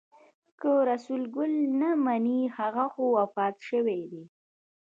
[0.59, 4.23] که رسول ګل نه مني هغه خو وفات شوی دی.